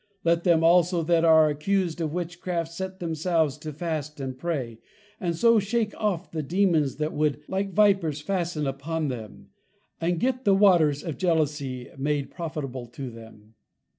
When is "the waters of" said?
10.43-11.19